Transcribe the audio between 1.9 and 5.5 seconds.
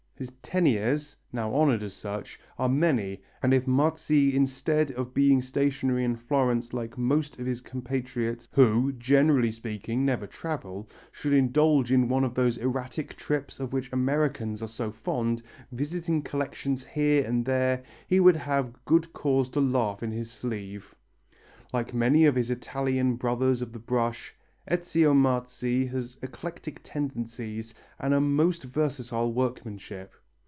such, are many, and if Marzi instead of being